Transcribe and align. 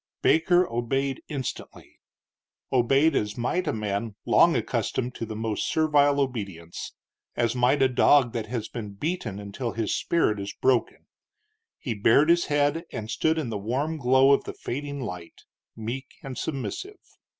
Baker 0.23 0.67
obeyed 0.67 1.21
instantly; 1.29 1.99
obeyed 2.73 3.15
as 3.15 3.37
might 3.37 3.67
a 3.67 3.71
man 3.71 4.15
long 4.25 4.55
accustomed 4.55 5.13
to 5.13 5.27
the 5.27 5.35
most 5.35 5.71
servile 5.71 6.19
obedience; 6.19 6.95
as 7.35 7.53
might 7.53 7.83
a 7.83 7.87
dog 7.87 8.33
that 8.33 8.47
has 8.47 8.67
been 8.67 8.93
beaten 8.95 9.37
until 9.37 9.73
his 9.73 9.95
spirit 9.95 10.39
is 10.39 10.53
broken. 10.59 11.05
He 11.77 11.93
bared 11.93 12.29
his 12.31 12.45
head, 12.45 12.85
and 12.91 13.11
stood 13.11 13.37
in 13.37 13.49
the 13.49 13.59
warm 13.59 13.97
glow 13.97 14.31
of 14.31 14.45
the 14.45 14.53
fading 14.53 15.01
light, 15.01 15.43
meek 15.75 16.13
and 16.23 16.35
submissive. 16.35 16.97